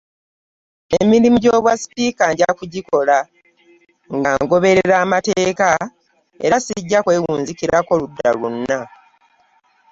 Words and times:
Emirimu 0.99 1.37
gy’obwasipiika 1.43 2.23
nja 2.31 2.49
kugikola 2.57 3.17
nga 4.17 4.31
ngoberera 4.43 4.97
mateeka 5.13 5.69
era 6.45 6.57
sijja 6.65 6.99
kwewunzikirako 7.05 7.91
ludda 7.99 8.29
lwonna. 8.37 8.79